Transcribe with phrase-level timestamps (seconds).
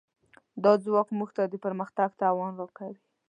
[0.63, 2.99] دا ځواک موږ ته د پرمختګ توان راکوي.